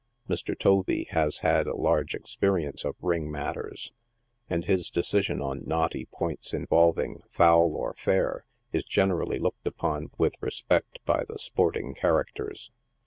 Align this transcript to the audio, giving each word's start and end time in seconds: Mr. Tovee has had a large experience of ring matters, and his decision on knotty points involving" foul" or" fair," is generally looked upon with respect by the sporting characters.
Mr. 0.27 0.57
Tovee 0.57 1.05
has 1.11 1.37
had 1.45 1.67
a 1.67 1.75
large 1.77 2.15
experience 2.15 2.83
of 2.83 2.95
ring 3.03 3.29
matters, 3.29 3.93
and 4.49 4.65
his 4.65 4.89
decision 4.89 5.43
on 5.43 5.61
knotty 5.63 6.07
points 6.07 6.55
involving" 6.55 7.21
foul" 7.29 7.75
or" 7.75 7.93
fair," 7.99 8.43
is 8.73 8.83
generally 8.83 9.37
looked 9.37 9.67
upon 9.67 10.09
with 10.17 10.41
respect 10.41 10.97
by 11.05 11.23
the 11.29 11.37
sporting 11.37 11.93
characters. 11.93 12.71